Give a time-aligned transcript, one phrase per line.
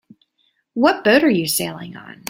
[0.73, 2.17] What boat you sailing on?